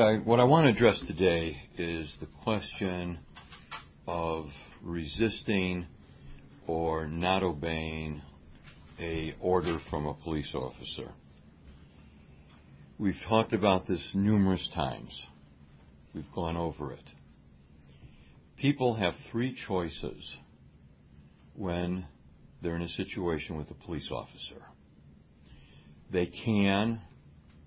[0.00, 3.18] what I what I want to address today is the question
[4.06, 4.46] of
[4.82, 5.86] resisting
[6.66, 8.22] or not obeying
[8.98, 11.12] a order from a police officer.
[12.98, 15.10] We've talked about this numerous times.
[16.14, 17.04] We've gone over it.
[18.56, 20.34] People have three choices
[21.54, 22.06] when
[22.62, 24.62] they're in a situation with a police officer.
[26.10, 27.02] They can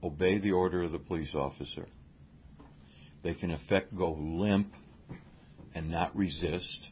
[0.02, 1.86] obey the order of the police officer.
[3.24, 4.74] They can, effect, go limp
[5.74, 6.90] and not resist,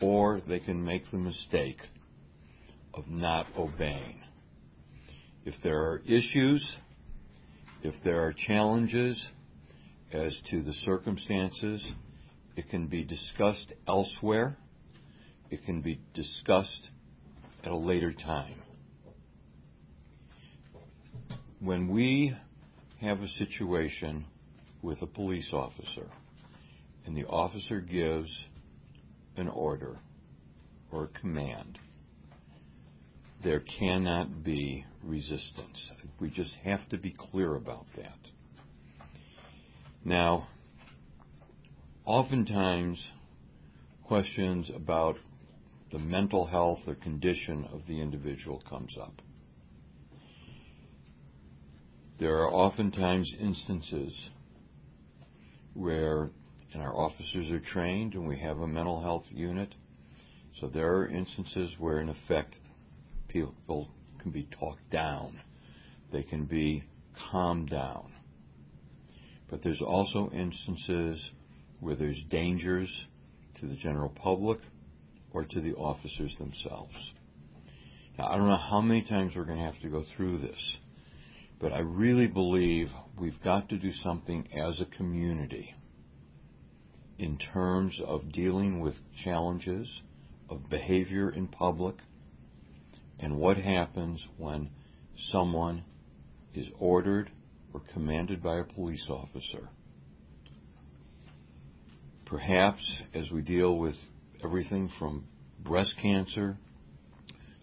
[0.00, 1.78] or they can make the mistake
[2.94, 4.20] of not obeying.
[5.44, 6.76] If there are issues,
[7.82, 9.22] if there are challenges
[10.12, 11.86] as to the circumstances,
[12.56, 14.56] it can be discussed elsewhere.
[15.50, 16.90] It can be discussed
[17.64, 18.54] at a later time.
[21.60, 22.34] When we
[23.00, 24.24] have a situation
[24.82, 26.06] with a police officer
[27.06, 28.30] and the officer gives
[29.36, 29.96] an order
[30.92, 31.78] or a command,
[33.42, 35.90] there cannot be resistance.
[36.20, 38.18] We just have to be clear about that.
[40.04, 40.48] Now,
[42.04, 43.02] oftentimes,
[44.04, 45.16] questions about
[45.92, 49.14] the mental health or condition of the individual comes up.
[52.18, 54.30] There are oftentimes instances
[55.74, 56.30] where
[56.72, 59.74] and our officers are trained and we have a mental health unit.
[60.60, 62.54] So there are instances where, in effect,
[63.28, 63.88] people
[64.20, 65.40] can be talked down.
[66.12, 66.84] They can be
[67.30, 68.12] calmed down.
[69.48, 71.30] But there's also instances
[71.80, 73.06] where there's dangers
[73.60, 74.60] to the general public
[75.32, 76.94] or to the officers themselves.
[78.18, 80.76] Now, I don't know how many times we're going to have to go through this,
[81.60, 82.88] but I really believe
[83.18, 85.74] we've got to do something as a community
[87.18, 90.00] in terms of dealing with challenges
[90.48, 91.96] of behavior in public
[93.18, 94.70] and what happens when
[95.30, 95.84] someone
[96.54, 97.30] is ordered
[97.74, 99.68] or commanded by a police officer.
[102.24, 103.96] Perhaps as we deal with
[104.42, 105.26] everything from
[105.62, 106.56] breast cancer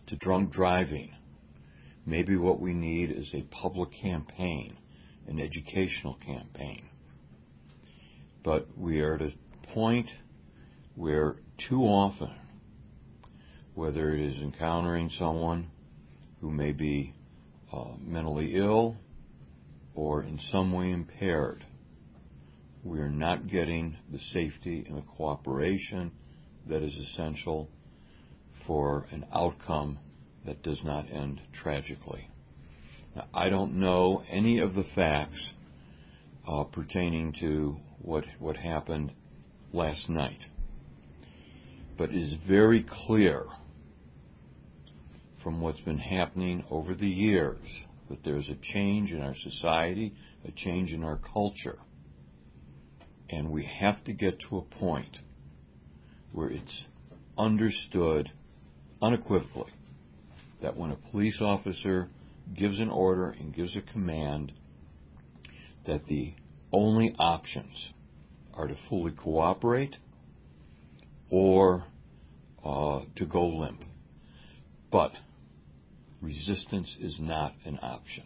[0.06, 1.10] to drunk driving,
[2.08, 4.78] maybe what we need is a public campaign,
[5.28, 6.86] an educational campaign.
[8.44, 9.34] But we are at a
[9.74, 10.08] point
[10.96, 11.36] where
[11.70, 12.34] too often,
[13.76, 15.70] whether it is encountering someone
[16.40, 17.14] who may be
[17.74, 18.96] uh, mentally ill
[19.94, 21.66] or in some way impaired,
[22.84, 26.12] we are not getting the safety and the cooperation
[26.70, 27.70] that is essential
[28.66, 30.00] for an outcome
[30.48, 32.30] that does not end tragically.
[33.16, 35.52] Now, I don't know any of the facts
[36.48, 39.12] uh, pertaining to what what happened
[39.74, 40.40] last night,
[41.98, 43.44] but it is very clear
[45.44, 47.68] from what's been happening over the years
[48.10, 50.14] that there's a change in our society,
[50.48, 51.80] a change in our culture,
[53.30, 55.18] and we have to get to a point
[56.32, 56.86] where it's
[57.38, 58.32] understood
[59.02, 59.72] unequivocally
[60.62, 62.10] that when a police officer
[62.56, 64.52] gives an order and gives a command,
[65.86, 66.34] that the
[66.72, 67.92] only options
[68.54, 69.96] are to fully cooperate
[71.30, 71.86] or
[72.64, 73.84] uh, to go limp.
[74.92, 75.12] But
[76.22, 78.24] resistance is not an option.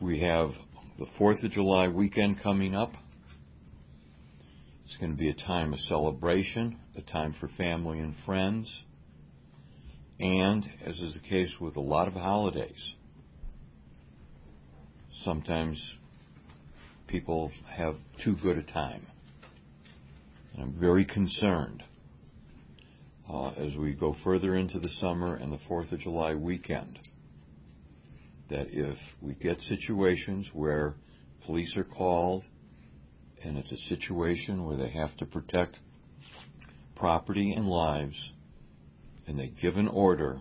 [0.00, 0.50] We have
[0.98, 2.92] the 4th of July weekend coming up.
[4.84, 8.84] It's going to be a time of celebration, a time for family and friends,
[10.20, 12.94] and, as is the case with a lot of holidays,
[15.24, 15.80] sometimes
[17.06, 19.06] people have too good a time.
[20.52, 21.82] And I'm very concerned
[23.28, 26.98] uh, as we go further into the summer and the 4th of July weekend
[28.50, 30.94] that if we get situations where
[31.46, 32.44] police are called
[33.42, 35.78] and it's a situation where they have to protect
[36.94, 38.32] property and lives,
[39.26, 40.38] and they give an order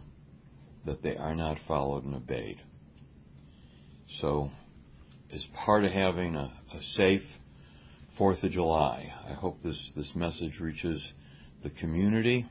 [0.85, 2.59] that they are not followed and obeyed.
[4.21, 4.50] So,
[5.33, 7.24] as part of having a, a safe
[8.18, 11.03] Fourth of July, I hope this, this message reaches
[11.63, 12.45] the community.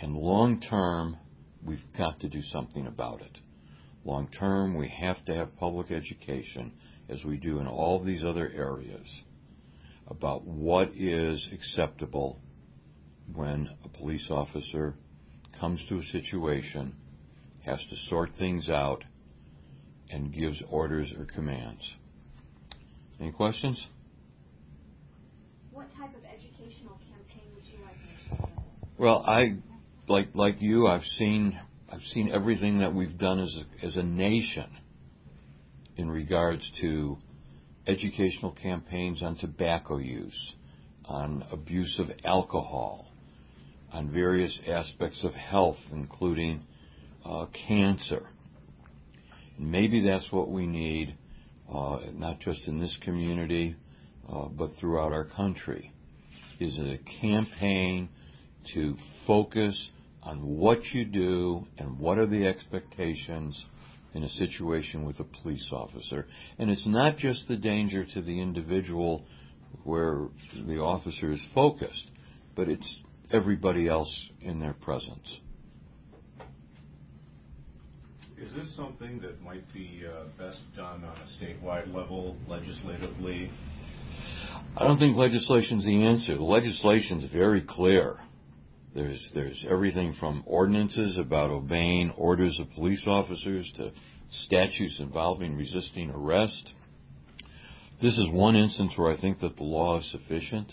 [0.00, 1.18] And long term,
[1.62, 3.38] we've got to do something about it.
[4.06, 6.72] Long term, we have to have public education,
[7.10, 9.06] as we do in all these other areas
[10.06, 12.40] about what is acceptable
[13.34, 14.94] when a police officer
[15.60, 16.94] comes to a situation,
[17.64, 19.04] has to sort things out,
[20.10, 21.82] and gives orders or commands.
[23.20, 23.86] Any questions?
[25.72, 28.50] What type of educational campaign would you like to start?
[28.98, 29.56] Well, I
[30.08, 30.86] like like you.
[30.86, 31.58] I've seen
[31.92, 34.70] I've seen everything that we've done as a, as a nation
[35.96, 37.18] in regards to
[37.86, 40.54] educational campaigns on tobacco use,
[41.04, 43.09] on abuse of alcohol,
[43.92, 46.62] on various aspects of health, including
[47.24, 48.26] uh, cancer.
[49.58, 51.14] And maybe that's what we need,
[51.72, 53.76] uh, not just in this community,
[54.28, 55.92] uh, but throughout our country,
[56.58, 58.08] is a campaign
[58.74, 58.96] to
[59.26, 59.90] focus
[60.22, 63.64] on what you do and what are the expectations
[64.12, 66.26] in a situation with a police officer.
[66.58, 69.24] And it's not just the danger to the individual
[69.84, 70.28] where
[70.66, 72.10] the officer is focused,
[72.56, 72.96] but it's
[73.32, 75.40] everybody else in their presence.
[78.38, 83.50] Is this something that might be uh, best done on a statewide level legislatively?
[84.76, 86.36] I don't think legislation's the answer.
[86.36, 88.16] The legislation's very clear.
[88.94, 93.92] There's there's everything from ordinances about obeying orders of police officers to
[94.46, 96.72] statutes involving resisting arrest.
[98.02, 100.72] This is one instance where I think that the law is sufficient,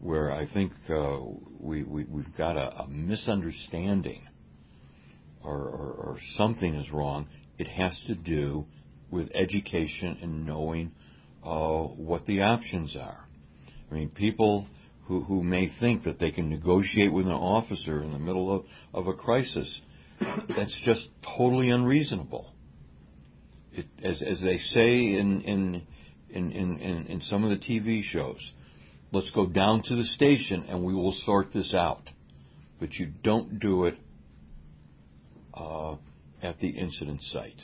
[0.00, 1.18] where I think uh,
[1.58, 4.22] we, we we've got a, a misunderstanding
[5.42, 7.28] or, or, or something is wrong.
[7.58, 8.66] It has to do
[9.10, 10.92] with education and knowing
[11.44, 13.24] uh, what the options are.
[13.90, 14.66] I mean, people
[15.06, 18.64] who, who may think that they can negotiate with an officer in the middle of,
[18.92, 19.80] of a crisis.
[20.20, 22.52] That's just totally unreasonable.
[23.72, 25.82] It, as, as they say in, in,
[26.30, 28.52] in, in, in some of the TV shows,
[29.16, 32.02] let's go down to the station and we will sort this out.
[32.78, 33.96] But you don't do it
[35.54, 35.96] uh,
[36.42, 37.60] at the incident site.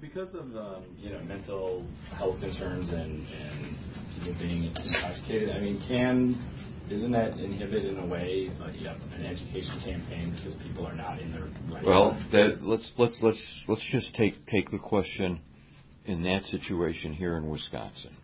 [0.00, 1.84] because of um, you know mental
[2.16, 3.76] health concerns and, and
[4.16, 6.40] people being intoxicated, I mean, can
[6.90, 11.20] isn't that inhibit in a way uh, yeah, an education campaign because people are not
[11.20, 15.40] in their right well that, let's let's let's let's just take take the question
[16.10, 18.16] in that situation here in Wisconsin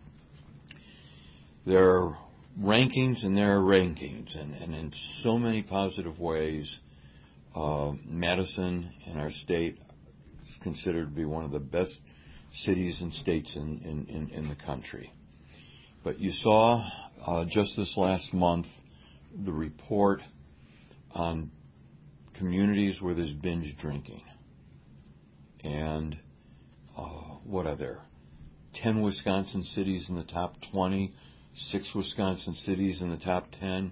[1.65, 2.17] there are
[2.59, 4.91] rankings and there are rankings and, and in
[5.23, 6.73] so many positive ways
[7.55, 9.79] uh, Madison and our state
[10.49, 11.97] is considered to be one of the best
[12.63, 15.11] cities and states in, in, in, in the country.
[16.03, 16.87] But you saw
[17.25, 18.67] uh, just this last month
[19.45, 20.21] the report
[21.11, 21.51] on
[22.37, 24.21] communities where there's binge drinking.
[25.63, 26.17] And
[26.97, 27.99] uh, what are there?
[28.75, 31.13] 10 Wisconsin cities in the top 20,
[31.71, 33.91] six Wisconsin cities in the top 10.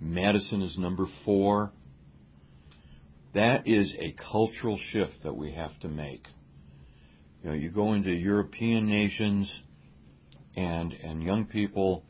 [0.00, 1.70] Madison is number four.
[3.34, 6.26] That is a cultural shift that we have to make.
[7.42, 9.60] You know, you go into European nations
[10.56, 12.02] and and young people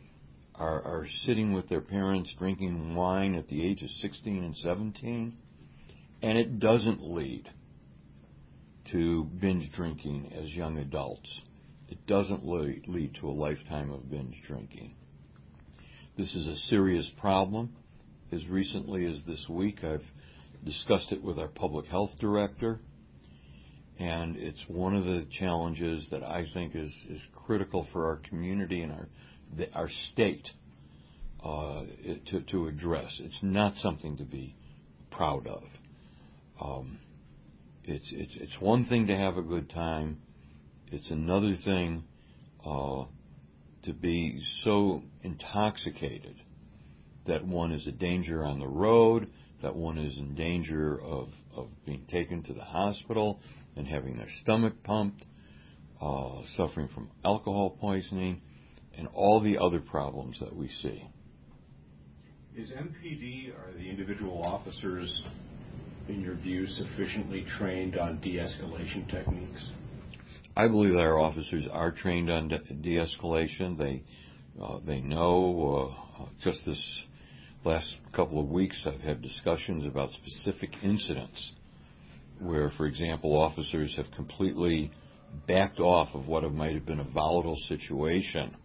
[0.55, 5.37] are are sitting with their parents drinking wine at the age of 16 and 17
[6.23, 7.51] and it doesn't lead
[8.93, 11.29] to binge drinking as young adults.
[11.89, 14.95] It doesn't lead to a lifetime of binge drinking.
[16.17, 17.71] This is a serious problem.
[18.33, 20.05] As recently as this week, I've
[20.65, 22.81] discussed it with our public health director,
[23.99, 28.83] and it's one of the challenges that I think is, is critical for our community
[28.83, 29.09] and our
[29.75, 30.49] our state
[31.45, 31.85] uh,
[32.31, 33.21] to, to address.
[33.21, 34.55] It's not something to be
[35.11, 35.63] proud of.
[36.61, 36.99] Um,
[37.87, 40.19] it's it's it's one thing to have a good time.
[40.91, 42.05] It's another thing
[42.65, 43.05] uh,
[43.85, 46.37] to be so intoxicated
[47.27, 49.29] that one is a danger on the road,
[49.63, 53.41] that one is in danger of, of being taken to the hospital
[53.77, 55.25] and having their stomach pumped,
[56.01, 58.41] uh, suffering from alcohol poisoning,
[58.97, 61.05] and all the other problems that we see.
[62.57, 65.23] Is MPD or the individual officers,
[66.09, 69.71] in your view, sufficiently trained on de escalation techniques?
[70.57, 72.59] I believe that our officers are trained on de
[72.97, 73.77] escalation.
[73.77, 74.03] They,
[74.61, 77.05] uh, they know uh, just this
[77.65, 81.53] last couple of weeks, I've had discussions about specific incidents
[82.39, 84.91] where, for example, officers have completely
[85.47, 88.57] backed off of what might have been a volatile situation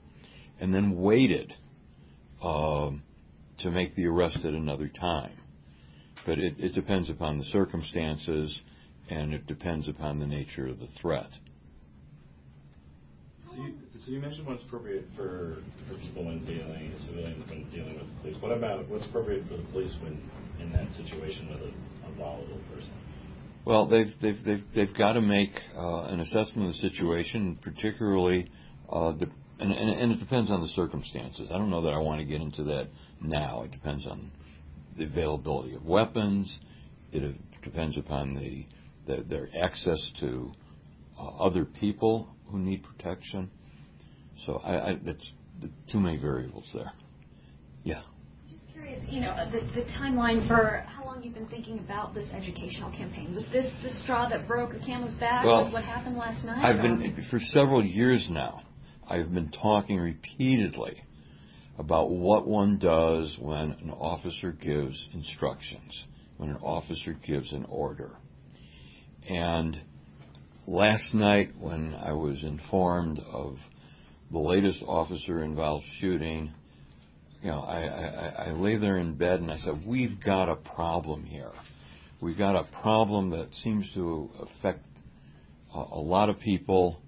[0.60, 1.54] and then waited
[2.44, 3.02] um,
[3.60, 5.41] to make the arrest at another time.
[6.26, 8.62] But it, it depends upon the circumstances
[9.10, 11.30] and it depends upon the nature of the threat.
[13.50, 13.74] So you,
[14.06, 18.22] so you mentioned what's appropriate for, for people when dealing, civilians when dealing with the
[18.22, 18.42] police.
[18.42, 20.22] What about what's appropriate for the police when
[20.60, 22.92] in that situation with a, a volatile person?
[23.66, 28.50] Well, they've they've they've they've got to make uh, an assessment of the situation, particularly,
[28.90, 29.28] uh, the,
[29.60, 31.50] and, and and it depends on the circumstances.
[31.52, 32.88] I don't know that I want to get into that
[33.22, 33.64] now.
[33.64, 34.32] It depends on
[34.98, 36.60] the availability of weapons.
[37.12, 38.66] It depends upon the,
[39.08, 40.52] the their access to
[41.20, 43.50] uh, other people who need protection.
[44.46, 45.32] So I, I that's
[45.92, 46.92] too many variables there.
[47.84, 48.02] Yeah
[48.48, 52.28] Just curious, you know, the, the timeline for how long you've been thinking about this
[52.34, 53.34] educational campaign.
[53.34, 56.64] Was this the straw that broke the camel's back well, with what happened last night?
[56.64, 56.82] I've or?
[56.84, 58.64] been for several years now.
[59.08, 61.04] I've been talking repeatedly
[61.82, 66.06] about what one does when an officer gives instructions,
[66.38, 68.12] when an officer gives an order.
[69.28, 69.82] And
[70.68, 73.58] last night, when I was informed of
[74.32, 76.54] the latest officer involved shooting,
[77.42, 80.58] you know, I, I, I lay there in bed and I said, we've got a
[80.58, 81.52] problem here.
[82.22, 84.86] We've got a problem that seems to affect
[85.74, 87.02] a, a lot of people.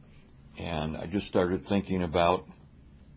[0.58, 2.46] And I just started thinking about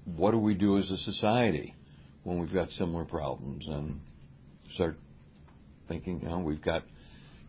[0.06, 1.74] what do we do as a society
[2.22, 4.00] when we've got similar problems and
[4.74, 4.96] start
[5.88, 6.82] thinking, you know, we've got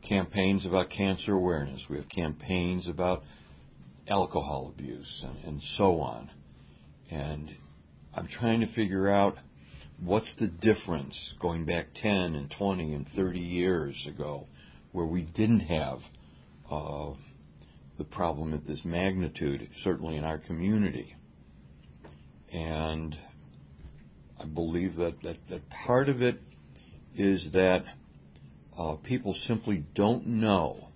[0.08, 1.82] campaigns about cancer awareness.
[1.90, 3.24] We have campaigns about
[4.08, 6.30] alcohol abuse and, and so on.
[7.12, 7.52] And
[8.16, 9.36] I'm trying to figure out
[10.04, 14.48] what's the difference going back 10 and 20 and 30 years ago
[14.92, 16.00] where we didn't have
[16.72, 17.12] uh,
[17.98, 21.17] the problem at this magnitude, certainly in our community.
[22.58, 23.16] And
[24.40, 26.40] I believe that, that, that part of it
[27.16, 27.84] is that
[28.78, 30.88] uh, people simply don't know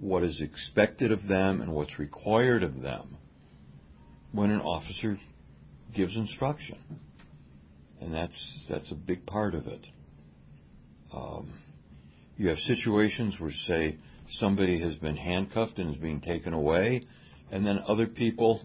[0.00, 3.16] what is expected of them and what's required of them
[4.32, 5.18] when an officer
[5.94, 6.78] gives instruction
[8.00, 9.86] and that's that's a big part of it.
[11.12, 11.52] Um,
[12.36, 13.96] you have situations where, say,
[14.32, 17.06] somebody has been handcuffed and is being taken away,
[17.50, 18.62] and then other people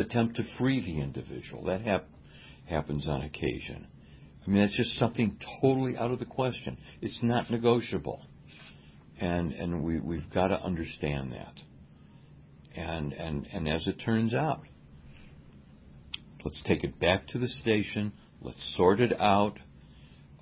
[0.00, 1.64] attempt to free the individual.
[1.64, 2.08] That hap-
[2.66, 3.86] happens on occasion.
[4.44, 6.78] I mean, that's just something totally out of the question.
[7.00, 8.24] It's not negotiable,
[9.20, 11.54] and and we we've got to understand that.
[12.74, 14.62] And and and as it turns out,
[16.44, 18.12] let's take it back to the station.
[18.40, 19.58] Let's sort it out.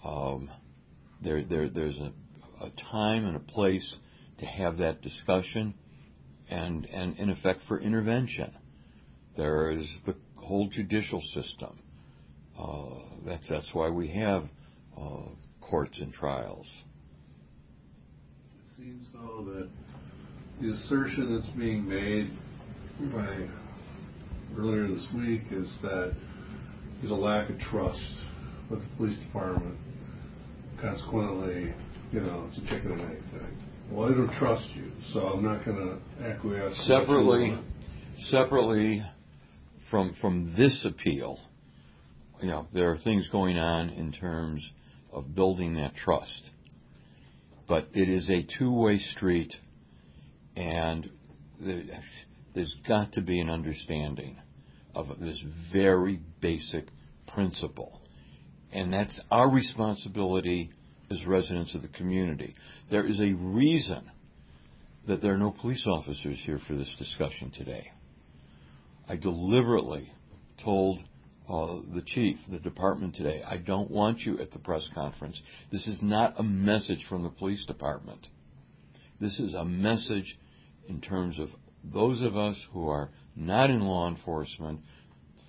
[0.05, 0.49] Um,
[1.23, 2.13] there, there, there's a,
[2.65, 3.97] a time and a place
[4.39, 5.75] to have that discussion,
[6.49, 8.53] and, and in effect for intervention.
[9.39, 11.79] There is the whole judicial system.
[12.59, 12.87] Uh,
[13.25, 14.43] that's that's why we have
[15.01, 15.29] uh,
[15.61, 16.67] courts and trials.
[18.61, 19.69] It seems though that
[20.61, 22.33] the assertion that's being made
[23.13, 23.47] by
[24.59, 26.17] earlier this week is that
[26.99, 28.03] there's a lack of trust
[28.69, 29.79] with the police department.
[30.81, 31.73] Consequently,
[32.11, 33.57] you know, it's a chicken and egg thing.
[33.93, 36.89] Well, I don't trust you, so I'm not going to acquiesce.
[36.89, 37.57] Separately,
[38.31, 39.05] separately
[39.91, 41.39] from from this appeal,
[42.41, 44.69] you know, there are things going on in terms
[45.13, 46.51] of building that trust.
[47.67, 49.55] But it is a two-way street,
[50.57, 51.11] and
[51.61, 54.39] there's got to be an understanding
[54.95, 55.43] of this
[55.73, 56.87] very basic
[57.33, 58.01] principle.
[58.73, 60.71] And that's our responsibility
[61.11, 62.55] as residents of the community.
[62.91, 64.11] There is a reason
[65.07, 67.91] that there are no police officers here for this discussion today.
[69.09, 70.13] I deliberately
[70.63, 70.99] told
[71.49, 75.41] uh, the chief, the department today, I don't want you at the press conference.
[75.73, 78.27] This is not a message from the police department.
[79.19, 80.39] This is a message
[80.89, 81.49] in terms of
[81.83, 84.81] those of us who are not in law enforcement,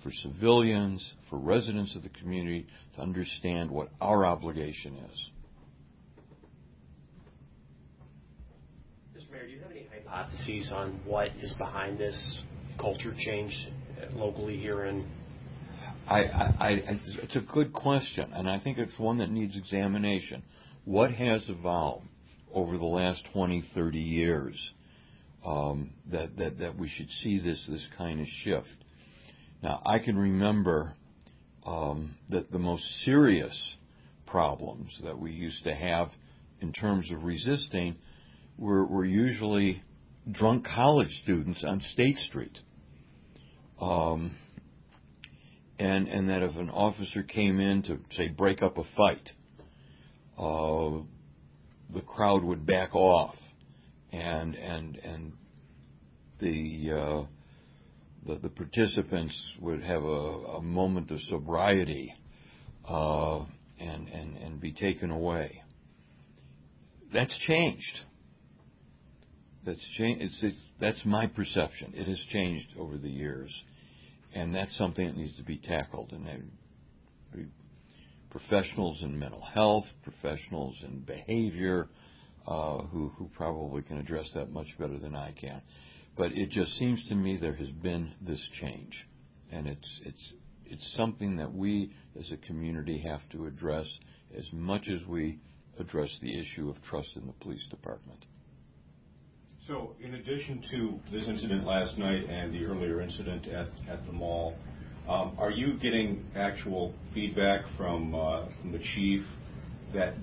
[0.02, 5.30] for civilians, for residents of the community to understand what our obligation is.
[9.14, 9.30] Mr.
[9.30, 12.42] Mayor, do you have any hypotheses on what is behind this
[12.80, 13.68] culture change
[14.12, 15.08] locally here in?
[16.08, 16.80] I, I,
[17.22, 20.42] it's a good question, and I think it's one that needs examination.
[20.84, 22.06] What has evolved
[22.52, 24.72] over the last 20, 30 years
[25.46, 28.84] um, that, that, that we should see this, this kind of shift.
[29.62, 30.94] Now, I can remember
[31.64, 33.76] um, that the most serious
[34.26, 36.08] problems that we used to have
[36.60, 37.96] in terms of resisting
[38.58, 39.82] were, were usually
[40.30, 42.58] drunk college students on State Street.
[43.80, 44.36] Um,
[45.78, 49.30] and, and that if an officer came in to, say, break up a fight,
[50.38, 51.02] uh,
[51.92, 53.34] the crowd would back off
[54.12, 55.32] and and and
[56.40, 57.26] the uh,
[58.26, 62.14] the, the participants would have a, a moment of sobriety
[62.88, 63.40] uh,
[63.78, 65.62] and and and be taken away.
[67.12, 68.00] That's changed.
[69.64, 70.22] that's changed.
[70.22, 71.92] It's, it's, that's my perception.
[71.94, 73.52] It has changed over the years,
[74.34, 76.12] and that's something that needs to be tackled.
[76.12, 77.40] And I,
[78.30, 81.88] professionals in mental health, professionals in behavior,
[82.46, 85.60] uh, who who probably can address that much better than I can.
[86.16, 89.06] But it just seems to me there has been this change,
[89.52, 90.32] and it's it's
[90.66, 93.86] it's something that we as a community have to address
[94.36, 95.38] as much as we
[95.78, 98.24] address the issue of trust in the police department.
[99.70, 104.10] So, in addition to this incident last night and the earlier incident at, at the
[104.10, 104.56] mall,
[105.08, 109.22] um, are you getting actual feedback from, uh, from the chief
[109.94, 110.14] that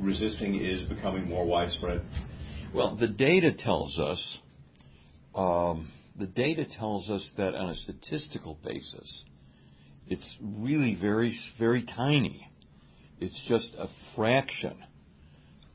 [0.00, 2.02] resisting is becoming more widespread?
[2.74, 4.38] Well, the data tells us
[5.32, 9.22] um, the data tells us that on a statistical basis,
[10.08, 12.50] it's really very very tiny.
[13.20, 13.86] It's just a
[14.16, 14.82] fraction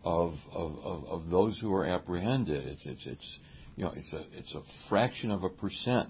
[0.04, 2.68] of of, of, of those who are apprehended.
[2.68, 3.38] It's it's it's
[3.76, 6.10] you know it's a it's a fraction of a percent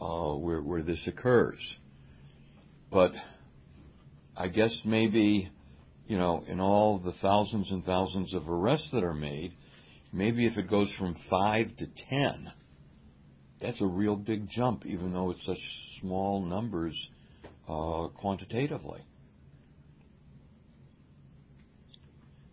[0.00, 1.60] uh, where where this occurs.
[2.90, 3.12] But
[4.36, 5.50] I guess maybe
[6.06, 9.52] you know in all the thousands and thousands of arrests that are made,
[10.12, 12.52] maybe if it goes from five to ten,
[13.60, 15.58] that's a real big jump, even though it's such
[16.00, 16.96] small numbers
[17.68, 19.00] uh, quantitatively.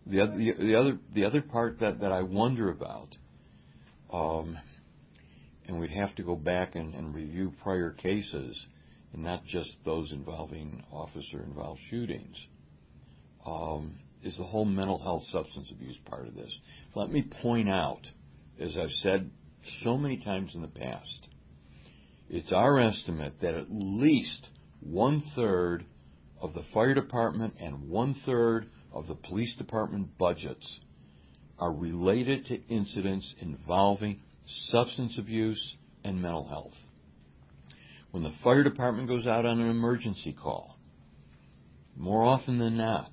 [0.06, 3.16] The other, the, the other, the other part that, that I wonder about,
[4.12, 4.58] um,
[5.66, 8.66] and we'd have to go back and, and review prior cases,
[9.12, 12.36] and not just those involving officer-involved shootings,
[13.46, 16.54] um, is the whole mental health substance abuse part of this.
[16.94, 18.00] Let me point out,
[18.60, 19.30] as I've said
[19.82, 21.28] so many times in the past,
[22.28, 24.48] it's our estimate that at least
[24.80, 25.84] one third
[26.40, 30.78] of the fire department and one third of the police department budgets
[31.58, 34.20] are related to incidents involving
[34.68, 36.74] substance abuse and mental health.
[38.12, 40.78] When the fire department goes out on an emergency call,
[41.96, 43.10] more often than not,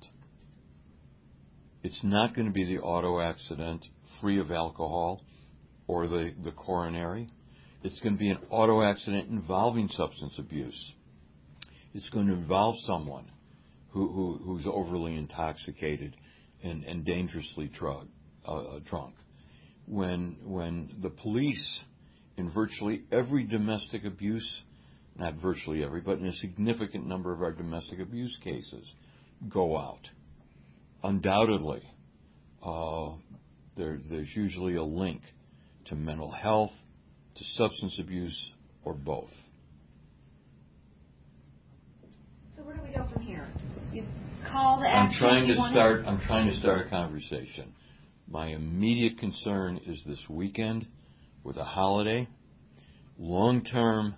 [1.82, 3.84] it's not going to be the auto accident
[4.20, 5.20] free of alcohol
[5.88, 7.28] or the, the coronary.
[7.82, 10.92] It's going to be an auto accident involving substance abuse.
[11.92, 13.31] It's going to involve someone
[13.92, 16.16] who, who, who's overly intoxicated
[16.62, 18.08] and, and dangerously drug,
[18.46, 19.14] uh, drunk.
[19.86, 21.80] When, when the police,
[22.36, 24.62] in virtually every domestic abuse,
[25.16, 28.86] not virtually every, but in a significant number of our domestic abuse cases,
[29.48, 30.08] go out,
[31.02, 31.82] undoubtedly,
[32.64, 33.10] uh,
[33.76, 35.20] there, there's usually a link
[35.86, 36.70] to mental health,
[37.34, 38.52] to substance abuse,
[38.84, 39.30] or both.
[42.56, 43.21] So where do we go from
[44.52, 46.04] call the I'm trying to start.
[46.06, 47.72] I'm trying to start a conversation.
[48.28, 50.86] My immediate concern is this weekend
[51.42, 52.28] with a holiday.
[53.18, 54.14] Long term,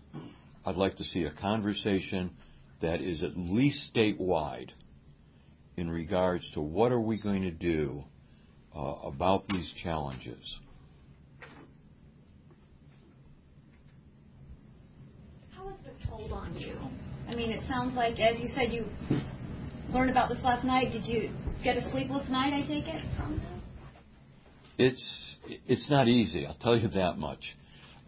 [0.66, 2.32] I'd like to see a conversation
[2.82, 4.70] that is at least statewide
[5.76, 8.04] in regards to what are we going to do
[8.74, 10.58] uh, about these challenges.
[15.56, 16.76] How this told on you?
[17.28, 18.84] I mean, it sounds like, as you said, you
[19.94, 20.90] learned about this last night.
[20.90, 21.30] Did you
[21.62, 22.52] get a sleepless night?
[22.52, 23.62] I take it from this.
[24.76, 25.36] It's
[25.68, 26.44] it's not easy.
[26.46, 27.38] I'll tell you that much.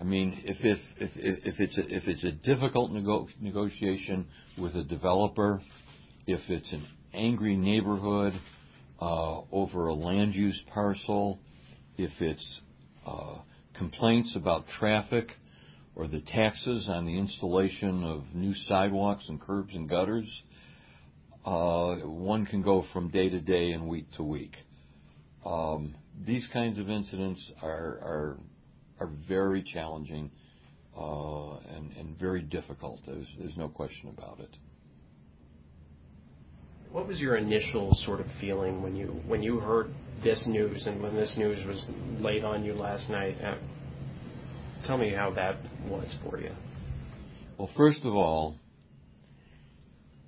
[0.01, 4.27] I mean, if if if if it's a, if it's a difficult nego- negotiation
[4.59, 5.63] with a developer,
[6.27, 8.33] if it's an angry neighborhood
[9.01, 11.39] uh, over a land use parcel,
[11.97, 12.61] if it's
[13.07, 13.39] uh,
[13.79, 15.31] complaints about traffic
[15.95, 20.43] or the taxes on the installation of new sidewalks and curbs and gutters,
[21.47, 24.57] uh, one can go from day to day and week to week.
[25.45, 25.95] Um,
[26.27, 28.37] these kinds of incidents are are,
[29.01, 30.31] are very challenging
[30.99, 33.01] uh, and, and very difficult.
[33.07, 34.51] There's, there's no question about it.
[36.91, 39.91] What was your initial sort of feeling when you when you heard
[40.25, 41.85] this news and when this news was
[42.19, 43.37] laid on you last night?
[43.41, 43.57] Uh,
[44.87, 45.57] tell me how that
[45.89, 46.51] was for you.
[47.59, 48.57] Well, first of all,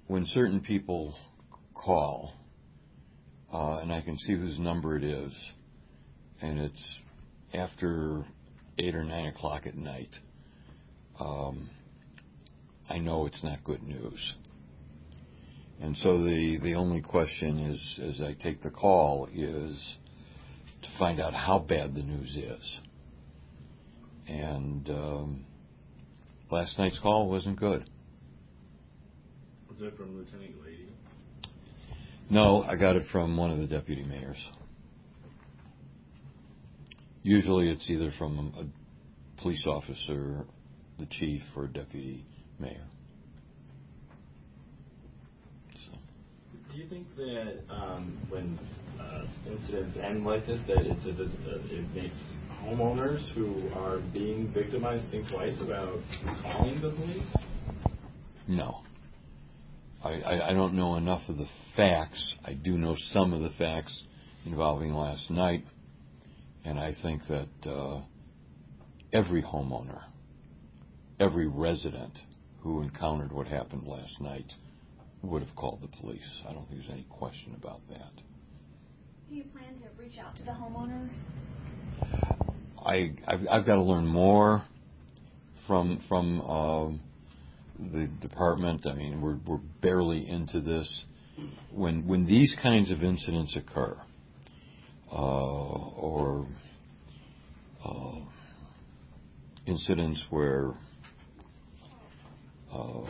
[0.09, 1.15] when certain people
[1.75, 2.33] call,
[3.53, 5.33] uh, and I can see whose number it is,
[6.41, 7.01] and it's
[7.55, 8.25] after
[8.79, 10.09] eight or nine o'clock at night,
[11.21, 11.69] um,
[12.89, 14.35] I know it's not good news.
[15.81, 19.97] And so the, the only question is, as I take the call, is
[20.83, 22.81] to find out how bad the news is.
[24.27, 25.45] And um,
[26.51, 27.89] last night's call wasn't good.
[29.79, 30.89] Was it from Lieutenant Glady?
[32.31, 34.45] No, I got it from one of the deputy mayors.
[37.23, 40.45] Usually it's either from a police officer,
[40.99, 42.27] the chief, or a deputy
[42.59, 42.87] mayor.
[45.87, 45.93] So,
[46.73, 48.59] Do you think that um, when
[49.01, 51.23] uh, incidents end like this, that it's a,
[51.73, 52.17] it makes
[52.65, 56.01] homeowners who are being victimized think twice about
[56.43, 57.37] calling the police?
[58.49, 58.83] No.
[60.09, 62.35] I, I, don't know enough of the facts.
[62.45, 64.03] I do know some of the facts
[64.47, 65.65] involving last night,
[66.65, 68.03] and I think that uh,
[69.13, 70.03] every homeowner,
[71.21, 72.13] every resident
[72.61, 74.51] who encountered what happened last night
[75.23, 76.29] would have called the police.
[76.49, 78.13] I don't think there's any question about that.
[79.29, 81.09] Do you plan to reach out to the homeowner?
[82.85, 84.65] I I've, I've got to learn more
[85.67, 87.01] from from um,
[87.79, 88.87] the department.
[88.87, 91.05] I mean, we're we're barely into this.
[91.73, 93.97] When when these kinds of incidents occur,
[95.13, 96.47] uh, or
[97.85, 98.21] uh,
[99.67, 100.73] incidents where
[102.73, 103.03] uh,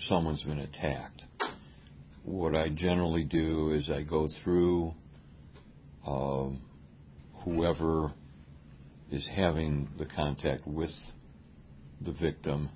[0.00, 1.22] someone's been attacked,
[2.24, 4.94] what I generally do is I go through
[6.06, 6.60] um,
[7.44, 8.12] whoever
[9.10, 10.90] is having the contact with
[12.00, 12.68] the victim,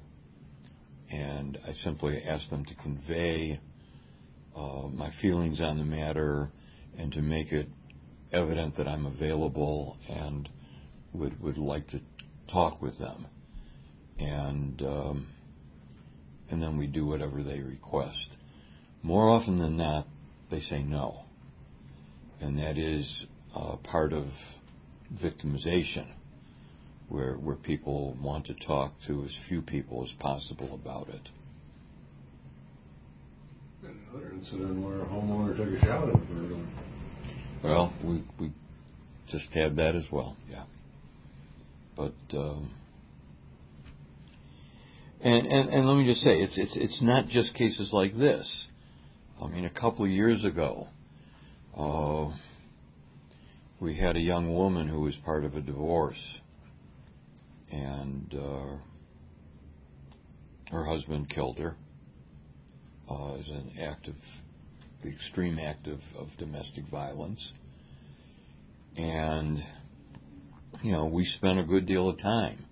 [1.12, 3.61] and I simply ask them to convey
[4.57, 6.48] uh, my feelings on the matter
[6.98, 7.68] and to make it
[8.33, 10.48] evident that I'm available and
[11.12, 12.01] would would like to
[12.51, 13.27] talk with them,
[14.18, 15.29] and um,
[16.51, 18.29] and then we do whatever they request.
[19.03, 20.07] More often than not,
[20.51, 21.25] they say no,
[22.40, 24.27] and that is uh, part of
[25.22, 26.07] victimization,
[27.12, 31.29] where where people want to talk to as few people as possible about it.
[33.83, 36.16] Another incident where a homeowner took a shot at.
[37.62, 38.53] Well, we we
[39.29, 40.64] just had that as well, yeah.
[41.94, 42.70] But um,
[45.20, 48.66] and and and let me just say, it's it's it's not just cases like this.
[49.42, 50.87] I mean, a couple of years ago,
[51.77, 52.35] uh,
[53.81, 56.40] we had a young woman who was part of a divorce,
[57.72, 58.76] and uh,
[60.70, 61.74] her husband killed her
[63.11, 64.14] uh, as an act of
[65.02, 67.52] the extreme act of, of domestic violence.
[68.96, 69.58] And,
[70.82, 72.64] you know, we spent a good deal of time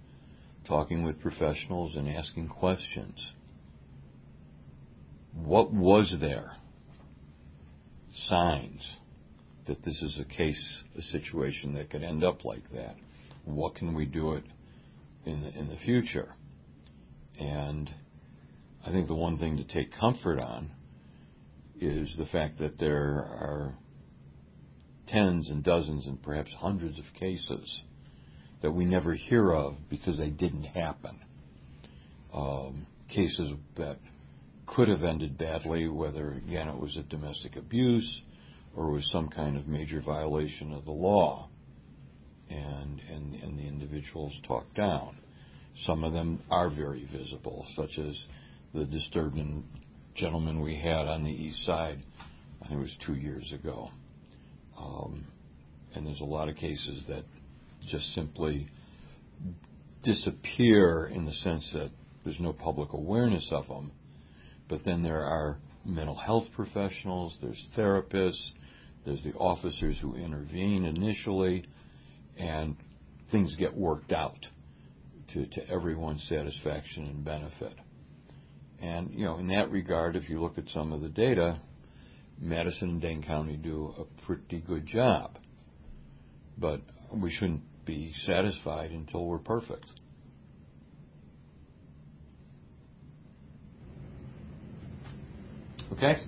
[0.69, 3.33] talking with professionals and asking questions.
[5.35, 6.53] What was there?
[8.29, 8.87] Signs
[9.67, 12.97] that this is a case, a situation that could end up like that.
[13.45, 14.45] What can we do it
[15.25, 16.35] in the, in the future?
[17.39, 17.91] And
[18.87, 20.71] I think the one thing to take comfort on
[21.81, 23.75] is the fact that there are
[25.09, 27.83] tens and dozens and perhaps hundreds of cases
[28.63, 31.19] that we never hear of because they didn't happen.
[32.33, 33.99] Um, cases that
[34.67, 38.23] could have ended badly, whether again it was a domestic abuse
[38.77, 41.50] or was some kind of major violation of the law,
[42.51, 45.17] and and and the individuals talked down.
[45.87, 48.25] Some of them are very visible, such as
[48.75, 49.65] the disturbing
[50.15, 52.03] gentleman we had on the east side.
[52.63, 53.91] I think it was two years ago.
[54.79, 55.27] Um,
[55.95, 57.25] and there's a lot of cases that
[57.89, 58.69] just simply
[60.03, 61.91] disappear in the sense that
[62.25, 63.93] there's no public awareness of them.
[64.69, 68.51] But then there are mental health professionals, there's therapists,
[69.05, 71.65] there's the officers who intervene initially,
[72.39, 72.77] and
[73.31, 74.47] things get worked out
[75.33, 77.75] to, to everyone's satisfaction and benefit.
[78.81, 81.61] And, you know, in that regard, if you look at some of the data,
[82.41, 85.39] Madison and Dane County do a pretty good job.
[86.57, 86.81] But
[87.13, 89.87] we shouldn't be satisfied until we're perfect.
[95.93, 96.23] Okay?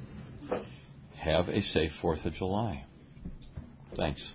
[1.16, 2.84] Have a safe 4th of July.
[3.96, 4.32] Thanks.